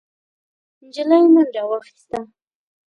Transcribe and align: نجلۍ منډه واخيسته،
نجلۍ 0.85 1.23
منډه 1.33 1.61
واخيسته، 1.69 2.19